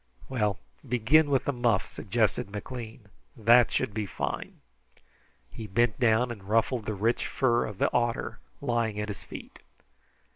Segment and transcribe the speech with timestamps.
[0.29, 0.57] "Well,
[0.89, 3.09] begin with the muff," suggested McLean.
[3.37, 4.61] "That should be fine."
[5.51, 9.59] He bent down and ruffled the rich fur of the otter lying at his feet.